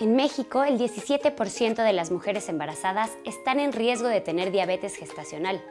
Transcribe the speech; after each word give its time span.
En 0.00 0.16
México, 0.16 0.64
el 0.64 0.78
17% 0.78 1.84
de 1.84 1.92
las 1.92 2.10
mujeres 2.10 2.48
embarazadas 2.48 3.10
están 3.26 3.60
en 3.60 3.70
riesgo 3.70 4.08
de 4.08 4.22
tener 4.22 4.50
diabetes 4.50 4.96
gestacional. 4.96 5.62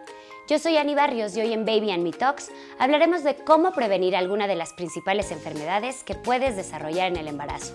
Yo 0.47 0.59
soy 0.59 0.77
Ani 0.77 0.93
Barrios 0.93 1.35
y 1.35 1.41
hoy 1.41 1.51
en 1.51 1.65
Baby 1.65 1.89
and 1.89 2.03
Me 2.03 2.11
Talks 2.11 2.51
hablaremos 2.77 3.23
de 3.23 3.33
cómo 3.33 3.71
prevenir 3.71 4.15
alguna 4.15 4.45
de 4.45 4.55
las 4.55 4.73
principales 4.73 5.31
enfermedades 5.31 6.03
que 6.03 6.13
puedes 6.13 6.55
desarrollar 6.55 7.07
en 7.07 7.17
el 7.17 7.27
embarazo. 7.27 7.73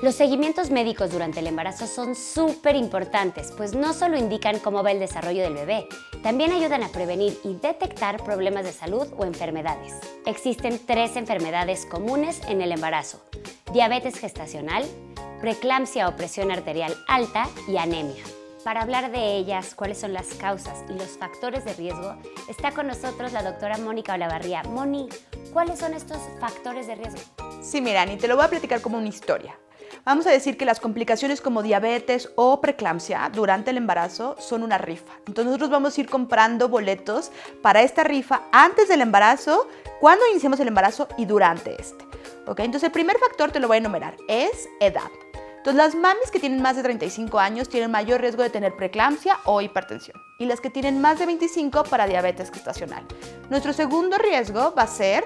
Los 0.00 0.14
seguimientos 0.14 0.70
médicos 0.70 1.12
durante 1.12 1.40
el 1.40 1.48
embarazo 1.48 1.86
son 1.86 2.14
súper 2.14 2.74
importantes, 2.74 3.52
pues 3.56 3.74
no 3.74 3.92
solo 3.92 4.16
indican 4.16 4.58
cómo 4.58 4.82
va 4.82 4.92
el 4.92 5.00
desarrollo 5.00 5.42
del 5.42 5.54
bebé, 5.54 5.86
también 6.22 6.50
ayudan 6.50 6.82
a 6.82 6.88
prevenir 6.88 7.38
y 7.44 7.54
detectar 7.54 8.24
problemas 8.24 8.64
de 8.64 8.72
salud 8.72 9.06
o 9.18 9.24
enfermedades. 9.24 9.92
Existen 10.24 10.80
tres 10.86 11.16
enfermedades 11.16 11.84
comunes 11.86 12.40
en 12.48 12.62
el 12.62 12.72
embarazo, 12.72 13.22
diabetes 13.74 14.20
gestacional, 14.20 14.84
preeclampsia 15.40 16.08
o 16.08 16.14
presión 16.14 16.52
arterial 16.52 16.94
alta 17.08 17.48
y 17.66 17.76
anemia. 17.76 18.22
Para 18.62 18.82
hablar 18.82 19.10
de 19.10 19.36
ellas, 19.36 19.74
cuáles 19.74 19.98
son 19.98 20.12
las 20.12 20.28
causas 20.34 20.84
y 20.88 20.92
los 20.92 21.18
factores 21.18 21.64
de 21.64 21.74
riesgo, 21.74 22.14
está 22.48 22.70
con 22.70 22.86
nosotros 22.86 23.32
la 23.32 23.42
doctora 23.42 23.76
Mónica 23.78 24.14
Olavarría. 24.14 24.62
Moni, 24.62 25.08
¿cuáles 25.52 25.80
son 25.80 25.92
estos 25.92 26.18
factores 26.40 26.86
de 26.86 26.94
riesgo? 26.94 27.20
Sí, 27.62 27.80
Mirani, 27.80 28.16
te 28.16 28.28
lo 28.28 28.36
voy 28.36 28.44
a 28.44 28.48
platicar 28.48 28.80
como 28.80 28.96
una 28.96 29.08
historia. 29.08 29.58
Vamos 30.04 30.26
a 30.28 30.30
decir 30.30 30.56
que 30.56 30.64
las 30.64 30.78
complicaciones 30.78 31.40
como 31.40 31.62
diabetes 31.62 32.30
o 32.36 32.60
preeclampsia 32.60 33.28
durante 33.34 33.72
el 33.72 33.76
embarazo 33.76 34.36
son 34.38 34.62
una 34.62 34.78
rifa. 34.78 35.14
Entonces 35.26 35.46
nosotros 35.46 35.70
vamos 35.70 35.98
a 35.98 36.00
ir 36.00 36.08
comprando 36.08 36.68
boletos 36.68 37.32
para 37.60 37.82
esta 37.82 38.04
rifa 38.04 38.42
antes 38.52 38.86
del 38.88 39.00
embarazo, 39.00 39.68
cuando 40.00 40.24
iniciamos 40.30 40.60
el 40.60 40.68
embarazo 40.68 41.08
y 41.18 41.26
durante 41.26 41.74
este. 41.80 42.03
Entonces 42.46 42.84
el 42.84 42.92
primer 42.92 43.18
factor 43.18 43.50
te 43.50 43.60
lo 43.60 43.68
voy 43.68 43.76
a 43.76 43.78
enumerar, 43.78 44.16
es 44.28 44.68
edad. 44.80 45.10
Entonces 45.64 45.76
las 45.76 45.94
mamis 45.94 46.30
que 46.30 46.38
tienen 46.38 46.60
más 46.60 46.76
de 46.76 46.82
35 46.82 47.38
años 47.38 47.70
tienen 47.70 47.90
mayor 47.90 48.20
riesgo 48.20 48.42
de 48.42 48.50
tener 48.50 48.76
preeclampsia 48.76 49.38
o 49.44 49.62
hipertensión 49.62 50.20
y 50.38 50.44
las 50.44 50.60
que 50.60 50.68
tienen 50.68 51.00
más 51.00 51.18
de 51.18 51.24
25 51.24 51.84
para 51.84 52.06
diabetes 52.06 52.50
gestacional. 52.50 53.06
Nuestro 53.48 53.72
segundo 53.72 54.18
riesgo 54.18 54.74
va 54.76 54.82
a 54.82 54.86
ser 54.86 55.24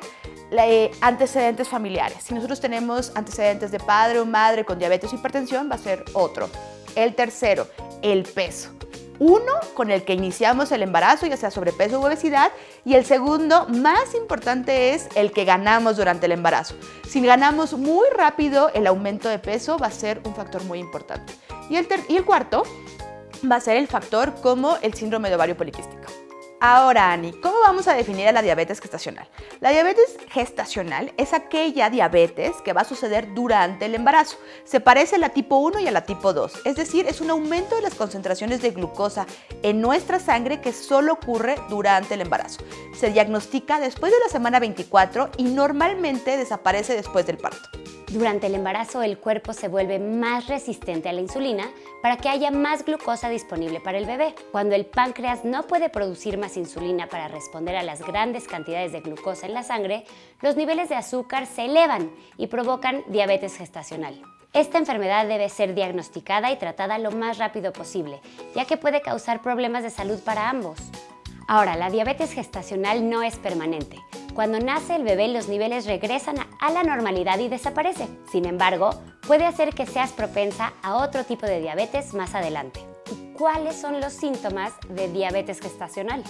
eh, 0.53 0.93
antecedentes 1.01 1.69
familiares. 1.69 2.23
Si 2.23 2.35
nosotros 2.35 2.61
tenemos 2.61 3.11
antecedentes 3.17 3.73
de 3.73 3.81
padre 3.81 4.21
o 4.21 4.27
madre 4.27 4.65
con 4.65 4.79
diabetes 4.79 5.13
o 5.13 5.17
hipertensión, 5.17 5.69
va 5.69 5.75
a 5.75 5.79
ser 5.79 6.05
otro. 6.13 6.49
El 6.95 7.17
tercero, 7.17 7.67
el 8.03 8.23
peso. 8.23 8.78
Uno 9.19 9.53
con 9.75 9.91
el 9.91 10.05
que 10.05 10.15
iniciamos 10.15 10.71
el 10.73 10.83
embarazo, 10.83 11.27
ya 11.27 11.37
sea 11.37 11.51
sobrepeso 11.51 12.01
u 12.01 12.07
obesidad, 12.07 12.53
y 12.85 12.95
el 12.95 13.05
segundo, 13.05 13.67
más 13.69 14.15
importante, 14.15 14.95
es 14.95 15.09
el 15.15 15.33
que 15.33 15.45
ganamos 15.45 15.97
durante 15.97 16.27
el 16.27 16.33
embarazo. 16.33 16.77
Si 17.09 17.21
ganamos 17.21 17.73
muy 17.73 18.07
rápido, 18.17 18.71
el 18.75 18.87
aumento 18.87 19.29
de 19.29 19.39
peso 19.39 19.79
va 19.79 19.89
a 19.89 19.93
ser 19.93 20.21
un 20.25 20.35
factor 20.35 20.63
muy 20.65 20.79
importante. 20.79 21.33
Y 21.69 21.77
el, 21.77 21.89
y 22.09 22.17
el 22.17 22.25
cuarto 22.25 22.63
va 23.51 23.57
a 23.57 23.61
ser 23.61 23.77
el 23.77 23.89
factor 23.89 24.35
como 24.41 24.77
el 24.83 24.95
síndrome 24.95 25.29
de 25.29 25.35
ovario 25.35 25.57
poliquístico. 25.57 26.28
Ahora, 26.61 27.13
Ani, 27.13 27.31
¿cómo 27.35 27.55
vamos 27.65 27.87
a 27.87 27.95
definir 27.95 28.27
a 28.27 28.33
la 28.33 28.43
diabetes 28.43 28.81
gestacional? 28.81 29.29
La 29.61 29.71
diabetes 29.71 30.17
gestacional 30.29 31.13
es 31.17 31.33
aquella 31.33 31.89
diabetes 31.89 32.57
que 32.65 32.73
va 32.73 32.81
a 32.81 32.85
suceder 32.85 33.33
durante 33.33 33.87
el 33.87 33.95
embarazo. 33.95 34.39
Se 34.65 34.81
parece 34.81 35.17
a 35.17 35.19
la 35.21 35.29
tipo 35.29 35.59
1 35.59 35.79
y 35.79 35.87
a 35.87 35.93
la 35.93 36.05
tipo 36.05 36.33
2, 36.33 36.63
es 36.65 36.75
decir, 36.75 37.07
es 37.07 37.21
un 37.21 37.31
aumento 37.31 37.77
de 37.77 37.83
las 37.83 37.95
concentraciones 37.95 38.61
de 38.61 38.73
glucosa 38.73 39.25
en 39.63 39.81
nuestra 39.81 40.19
sangre 40.19 40.61
que 40.61 40.73
solo 40.73 41.13
ocurre 41.13 41.55
durante 41.71 42.15
el 42.15 42.23
embarazo. 42.23 42.65
Se 42.93 43.13
diagnostica 43.13 43.79
después 43.79 44.11
de 44.11 44.19
la 44.19 44.29
semana 44.29 44.59
24 44.59 45.31
y 45.37 45.45
normalmente 45.45 46.37
desaparece 46.37 46.95
después 46.95 47.25
del 47.25 47.39
parto. 47.39 47.69
Durante 48.11 48.47
el 48.47 48.55
embarazo 48.55 49.03
el 49.03 49.19
cuerpo 49.19 49.53
se 49.53 49.69
vuelve 49.69 49.99
más 49.99 50.47
resistente 50.47 51.11
a 51.11 51.13
la 51.13 51.21
insulina 51.21 51.65
para 52.01 52.17
que 52.17 52.31
haya 52.31 52.51
más 52.51 52.83
glucosa 52.85 53.29
disponible 53.29 53.81
para 53.81 53.99
el 53.99 54.07
bebé. 54.07 54.35
Cuando 54.51 54.75
el 54.75 54.87
páncreas 54.87 55.45
no 55.45 55.67
puede 55.67 55.91
producir 55.91 56.39
más 56.39 56.57
insulina 56.57 57.09
para 57.09 57.29
responder 57.29 57.77
a 57.77 57.83
las 57.83 58.01
grandes 58.01 58.49
cantidades 58.49 58.93
de 58.93 59.01
glucosa 59.01 59.47
en 59.47 59.53
la 59.53 59.63
sangre, 59.63 60.05
los 60.41 60.57
niveles 60.57 60.89
de 60.89 60.95
azúcar 60.95 61.47
se 61.47 61.67
elevan 61.67 62.11
y 62.39 62.47
provocan 62.47 63.05
diabetes 63.09 63.59
gestacional. 63.59 64.23
Esta 64.55 64.79
enfermedad 64.79 65.29
debe 65.29 65.51
ser 65.51 65.75
diagnosticada 65.75 66.51
y 66.51 66.57
tratada 66.57 66.97
lo 66.97 67.11
más 67.11 67.37
rápido 67.37 67.75
posible, 67.75 68.23
ya 68.55 68.65
que 68.65 68.79
puede 68.79 69.03
causar 69.03 69.43
problemas 69.43 69.83
de 69.83 69.91
salud 69.91 70.19
para 70.25 70.49
ambos. 70.49 70.79
Ahora, 71.47 71.77
la 71.77 71.91
diabetes 71.91 72.33
gestacional 72.33 73.09
no 73.11 73.23
es 73.23 73.37
permanente. 73.37 73.99
Cuando 74.35 74.61
nace 74.61 74.97
el 74.97 75.03
bebé 75.03 75.29
los 75.29 75.49
niveles 75.49 75.85
regresan 75.85 76.37
a 76.61 76.71
la 76.71 76.83
normalidad 76.83 77.39
y 77.39 77.49
desaparece. 77.49 78.09
Sin 78.31 78.47
embargo, 78.47 78.91
puede 79.27 79.47
hacer 79.47 79.75
que 79.75 79.87
seas 79.87 80.13
propensa 80.13 80.73
a 80.83 80.97
otro 80.97 81.25
tipo 81.25 81.47
de 81.47 81.61
diabetes 81.61 82.15
más 82.15 82.35
adelante. 82.35 82.81
¿Y 83.11 83.33
cuáles 83.35 83.81
son 83.81 84.01
los 84.01 84.13
síntomas 84.13 84.73
de 84.89 85.09
diabetes 85.09 85.61
gestacional? 85.61 86.23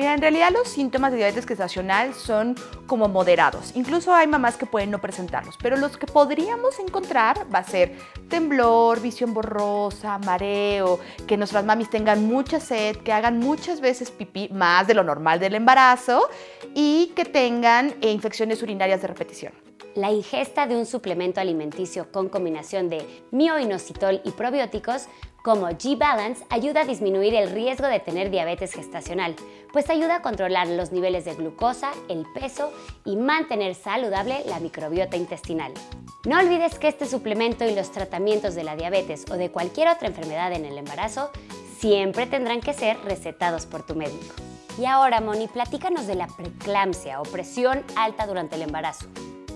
Mira, 0.00 0.14
en 0.14 0.22
realidad 0.22 0.48
los 0.50 0.66
síntomas 0.66 1.12
de 1.12 1.18
diabetes 1.18 1.44
gestacional 1.44 2.14
son 2.14 2.56
como 2.86 3.06
moderados. 3.06 3.72
Incluso 3.74 4.14
hay 4.14 4.26
mamás 4.26 4.56
que 4.56 4.64
pueden 4.64 4.90
no 4.90 4.98
presentarlos, 4.98 5.58
pero 5.62 5.76
los 5.76 5.98
que 5.98 6.06
podríamos 6.06 6.78
encontrar 6.78 7.46
va 7.54 7.58
a 7.58 7.64
ser 7.64 7.98
temblor, 8.30 9.02
visión 9.02 9.34
borrosa, 9.34 10.16
mareo, 10.16 11.00
que 11.26 11.36
nuestras 11.36 11.66
mamis 11.66 11.90
tengan 11.90 12.26
mucha 12.26 12.60
sed, 12.60 12.96
que 12.96 13.12
hagan 13.12 13.40
muchas 13.40 13.82
veces 13.82 14.10
pipí 14.10 14.48
más 14.48 14.86
de 14.86 14.94
lo 14.94 15.04
normal 15.04 15.38
del 15.38 15.54
embarazo 15.54 16.30
y 16.74 17.12
que 17.14 17.26
tengan 17.26 17.94
eh, 18.00 18.10
infecciones 18.10 18.62
urinarias 18.62 19.02
de 19.02 19.06
repetición. 19.06 19.69
La 19.96 20.12
ingesta 20.12 20.66
de 20.68 20.76
un 20.76 20.86
suplemento 20.86 21.40
alimenticio 21.40 22.12
con 22.12 22.28
combinación 22.28 22.88
de 22.88 23.04
mioinositol 23.32 24.20
y 24.24 24.30
probióticos 24.30 25.08
como 25.42 25.68
G-Balance 25.68 26.44
ayuda 26.48 26.82
a 26.82 26.84
disminuir 26.84 27.34
el 27.34 27.50
riesgo 27.50 27.86
de 27.88 27.98
tener 27.98 28.30
diabetes 28.30 28.72
gestacional, 28.72 29.34
pues 29.72 29.90
ayuda 29.90 30.16
a 30.16 30.22
controlar 30.22 30.68
los 30.68 30.92
niveles 30.92 31.24
de 31.24 31.34
glucosa, 31.34 31.90
el 32.08 32.24
peso 32.34 32.70
y 33.04 33.16
mantener 33.16 33.74
saludable 33.74 34.44
la 34.46 34.60
microbiota 34.60 35.16
intestinal. 35.16 35.72
No 36.24 36.38
olvides 36.38 36.78
que 36.78 36.88
este 36.88 37.06
suplemento 37.06 37.64
y 37.64 37.74
los 37.74 37.90
tratamientos 37.90 38.54
de 38.54 38.64
la 38.64 38.76
diabetes 38.76 39.24
o 39.30 39.34
de 39.34 39.50
cualquier 39.50 39.88
otra 39.88 40.08
enfermedad 40.08 40.52
en 40.52 40.66
el 40.66 40.78
embarazo 40.78 41.30
siempre 41.78 42.26
tendrán 42.26 42.60
que 42.60 42.74
ser 42.74 42.98
recetados 43.00 43.66
por 43.66 43.84
tu 43.84 43.96
médico. 43.96 44.34
Y 44.78 44.84
ahora, 44.84 45.20
Moni, 45.20 45.48
platícanos 45.48 46.06
de 46.06 46.14
la 46.14 46.28
preeclampsia 46.28 47.20
o 47.20 47.24
presión 47.24 47.82
alta 47.96 48.26
durante 48.26 48.56
el 48.56 48.62
embarazo. 48.62 49.06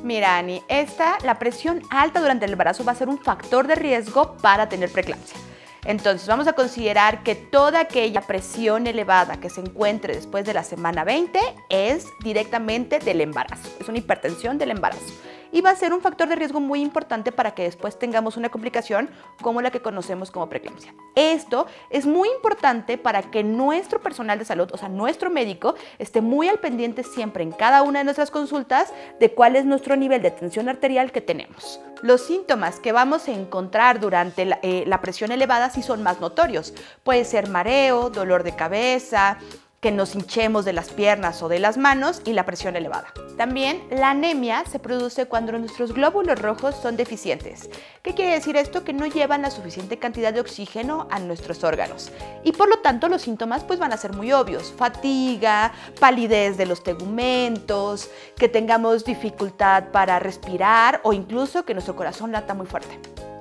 Mira, 0.04 0.36
Ani, 0.36 0.62
esta, 0.68 1.16
la 1.24 1.38
presión 1.38 1.80
alta 1.88 2.20
durante 2.20 2.44
el 2.44 2.52
embarazo 2.52 2.84
va 2.84 2.92
a 2.92 2.94
ser 2.94 3.08
un 3.08 3.18
factor 3.18 3.66
de 3.66 3.74
riesgo 3.74 4.36
para 4.36 4.68
tener 4.68 4.92
preeclampsia. 4.92 5.40
Entonces 5.86 6.28
vamos 6.28 6.46
a 6.46 6.52
considerar 6.52 7.22
que 7.22 7.34
toda 7.34 7.80
aquella 7.80 8.20
presión 8.20 8.86
elevada 8.86 9.40
que 9.40 9.48
se 9.48 9.62
encuentre 9.62 10.14
después 10.14 10.44
de 10.44 10.52
la 10.52 10.62
semana 10.62 11.04
20 11.04 11.40
es 11.70 12.08
directamente 12.22 12.98
del 12.98 13.22
embarazo, 13.22 13.70
es 13.80 13.88
una 13.88 13.96
hipertensión 13.96 14.58
del 14.58 14.72
embarazo 14.72 15.10
y 15.54 15.60
va 15.60 15.70
a 15.70 15.76
ser 15.76 15.94
un 15.94 16.00
factor 16.00 16.28
de 16.28 16.34
riesgo 16.34 16.58
muy 16.58 16.82
importante 16.82 17.30
para 17.30 17.54
que 17.54 17.62
después 17.62 17.96
tengamos 17.96 18.36
una 18.36 18.48
complicación 18.48 19.08
como 19.40 19.62
la 19.62 19.70
que 19.70 19.80
conocemos 19.80 20.32
como 20.32 20.48
preeclampsia. 20.48 20.92
Esto 21.14 21.68
es 21.90 22.06
muy 22.06 22.28
importante 22.28 22.98
para 22.98 23.22
que 23.22 23.44
nuestro 23.44 24.00
personal 24.00 24.36
de 24.36 24.44
salud, 24.44 24.68
o 24.72 24.76
sea, 24.76 24.88
nuestro 24.88 25.30
médico, 25.30 25.76
esté 26.00 26.20
muy 26.20 26.48
al 26.48 26.58
pendiente 26.58 27.04
siempre 27.04 27.44
en 27.44 27.52
cada 27.52 27.82
una 27.82 28.00
de 28.00 28.04
nuestras 28.04 28.32
consultas 28.32 28.92
de 29.20 29.32
cuál 29.32 29.54
es 29.54 29.64
nuestro 29.64 29.94
nivel 29.94 30.22
de 30.22 30.32
tensión 30.32 30.68
arterial 30.68 31.12
que 31.12 31.20
tenemos. 31.20 31.80
Los 32.02 32.22
síntomas 32.22 32.80
que 32.80 32.90
vamos 32.90 33.28
a 33.28 33.32
encontrar 33.32 34.00
durante 34.00 34.44
la, 34.44 34.58
eh, 34.62 34.82
la 34.88 35.00
presión 35.00 35.30
elevada 35.30 35.70
sí 35.70 35.84
son 35.84 36.02
más 36.02 36.20
notorios. 36.20 36.74
Puede 37.04 37.24
ser 37.24 37.48
mareo, 37.48 38.10
dolor 38.10 38.42
de 38.42 38.56
cabeza, 38.56 39.38
que 39.84 39.92
nos 39.92 40.14
hinchemos 40.14 40.64
de 40.64 40.72
las 40.72 40.88
piernas 40.88 41.42
o 41.42 41.48
de 41.50 41.58
las 41.58 41.76
manos 41.76 42.22
y 42.24 42.32
la 42.32 42.46
presión 42.46 42.74
elevada. 42.74 43.12
También 43.36 43.82
la 43.90 44.12
anemia 44.12 44.64
se 44.64 44.78
produce 44.78 45.26
cuando 45.26 45.52
nuestros 45.58 45.92
glóbulos 45.92 46.40
rojos 46.40 46.74
son 46.80 46.96
deficientes. 46.96 47.68
¿Qué 48.02 48.14
quiere 48.14 48.32
decir 48.32 48.56
esto? 48.56 48.82
Que 48.82 48.94
no 48.94 49.04
llevan 49.04 49.42
la 49.42 49.50
suficiente 49.50 49.98
cantidad 49.98 50.32
de 50.32 50.40
oxígeno 50.40 51.06
a 51.10 51.18
nuestros 51.18 51.64
órganos. 51.64 52.10
Y 52.44 52.52
por 52.52 52.70
lo 52.70 52.78
tanto 52.78 53.10
los 53.10 53.20
síntomas 53.20 53.62
pues 53.62 53.78
van 53.78 53.92
a 53.92 53.98
ser 53.98 54.14
muy 54.14 54.32
obvios. 54.32 54.72
Fatiga, 54.74 55.74
palidez 56.00 56.56
de 56.56 56.64
los 56.64 56.82
tegumentos, 56.82 58.08
que 58.38 58.48
tengamos 58.48 59.04
dificultad 59.04 59.90
para 59.92 60.18
respirar 60.18 61.02
o 61.02 61.12
incluso 61.12 61.66
que 61.66 61.74
nuestro 61.74 61.94
corazón 61.94 62.32
lata 62.32 62.54
muy 62.54 62.64
fuerte. 62.64 62.98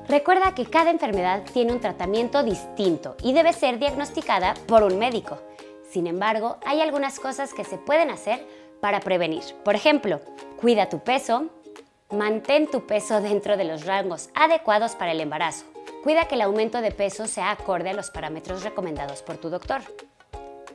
Recuerda 0.09 0.53
que 0.53 0.65
cada 0.65 0.91
enfermedad 0.91 1.43
tiene 1.53 1.71
un 1.71 1.79
tratamiento 1.79 2.43
distinto 2.43 3.15
y 3.23 3.31
debe 3.31 3.53
ser 3.53 3.79
diagnosticada 3.79 4.55
por 4.67 4.83
un 4.83 4.99
médico. 4.99 5.39
Sin 5.93 6.07
embargo, 6.07 6.57
hay 6.65 6.81
algunas 6.81 7.19
cosas 7.19 7.53
que 7.53 7.63
se 7.63 7.77
pueden 7.77 8.09
hacer 8.09 8.43
para 8.81 8.99
prevenir. 8.99 9.43
Por 9.63 9.75
ejemplo, 9.75 10.21
cuida 10.59 10.89
tu 10.89 11.03
peso, 11.03 11.51
mantén 12.09 12.65
tu 12.65 12.87
peso 12.87 13.21
dentro 13.21 13.57
de 13.57 13.63
los 13.63 13.85
rangos 13.85 14.29
adecuados 14.33 14.95
para 14.95 15.11
el 15.11 15.21
embarazo. 15.21 15.65
Cuida 16.01 16.27
que 16.27 16.33
el 16.33 16.41
aumento 16.41 16.81
de 16.81 16.89
peso 16.89 17.27
sea 17.27 17.51
acorde 17.51 17.91
a 17.91 17.93
los 17.93 18.09
parámetros 18.09 18.63
recomendados 18.63 19.21
por 19.21 19.37
tu 19.37 19.51
doctor. 19.51 19.81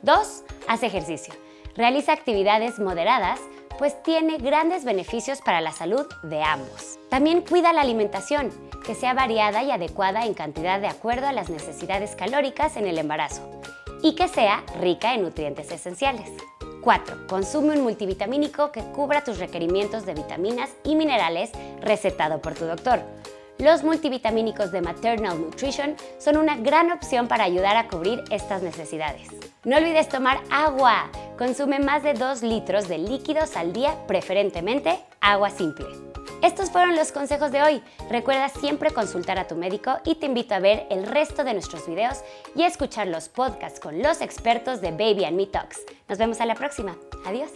2. 0.03 0.43
Haz 0.69 0.83
ejercicio. 0.83 1.33
Realiza 1.75 2.13
actividades 2.13 2.79
moderadas, 2.79 3.41
pues 3.77 4.01
tiene 4.01 4.37
grandes 4.37 4.85
beneficios 4.85 5.41
para 5.41 5.59
la 5.59 5.73
salud 5.73 6.07
de 6.23 6.41
ambos. 6.43 6.97
También 7.09 7.41
cuida 7.41 7.73
la 7.73 7.81
alimentación, 7.81 8.51
que 8.85 8.95
sea 8.95 9.13
variada 9.13 9.63
y 9.63 9.71
adecuada 9.71 10.25
en 10.25 10.33
cantidad 10.33 10.79
de 10.79 10.87
acuerdo 10.87 11.27
a 11.27 11.33
las 11.33 11.49
necesidades 11.49 12.15
calóricas 12.15 12.77
en 12.77 12.87
el 12.87 12.97
embarazo 12.97 13.59
y 14.01 14.15
que 14.15 14.27
sea 14.27 14.63
rica 14.79 15.13
en 15.13 15.23
nutrientes 15.23 15.71
esenciales. 15.71 16.29
4. 16.81 17.27
Consume 17.27 17.77
un 17.77 17.83
multivitamínico 17.83 18.71
que 18.71 18.81
cubra 18.81 19.23
tus 19.23 19.39
requerimientos 19.39 20.05
de 20.05 20.13
vitaminas 20.13 20.69
y 20.83 20.95
minerales 20.95 21.51
recetado 21.81 22.41
por 22.41 22.53
tu 22.53 22.65
doctor. 22.65 23.01
Los 23.57 23.83
multivitamínicos 23.83 24.71
de 24.71 24.81
Maternal 24.81 25.41
Nutrition 25.41 25.95
son 26.17 26.37
una 26.37 26.55
gran 26.55 26.91
opción 26.93 27.27
para 27.27 27.43
ayudar 27.43 27.75
a 27.75 27.89
cubrir 27.89 28.23
estas 28.31 28.61
necesidades. 28.61 29.27
No 29.65 29.75
olvides 29.75 30.07
tomar 30.07 30.39
agua. 30.49 31.09
Consume 31.37 31.79
más 31.79 32.01
de 32.01 32.13
2 32.13 32.41
litros 32.43 32.87
de 32.87 32.97
líquidos 32.99 33.57
al 33.57 33.73
día, 33.73 33.95
preferentemente 34.07 34.97
agua 35.19 35.49
simple. 35.49 36.08
Estos 36.41 36.71
fueron 36.71 36.95
los 36.95 37.11
consejos 37.11 37.51
de 37.51 37.61
hoy. 37.61 37.83
Recuerda 38.09 38.47
siempre 38.47 38.91
consultar 38.91 39.37
a 39.39 39.47
tu 39.47 39.55
médico 39.55 39.99
y 40.05 40.15
te 40.15 40.25
invito 40.25 40.55
a 40.55 40.59
ver 40.59 40.87
el 40.89 41.05
resto 41.05 41.43
de 41.43 41.53
nuestros 41.53 41.85
videos 41.85 42.19
y 42.55 42.63
a 42.63 42.67
escuchar 42.67 43.07
los 43.07 43.27
podcasts 43.27 43.79
con 43.79 44.01
los 44.01 44.21
expertos 44.21 44.79
de 44.79 44.91
Baby 44.91 45.25
and 45.25 45.35
Me 45.35 45.47
Talks. 45.47 45.81
Nos 46.07 46.17
vemos 46.17 46.39
a 46.39 46.45
la 46.45 46.55
próxima. 46.55 46.97
Adiós. 47.25 47.51